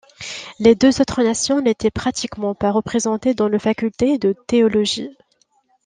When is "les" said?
0.57-0.73